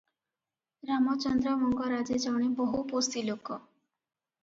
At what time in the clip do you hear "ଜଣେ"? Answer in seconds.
2.27-2.51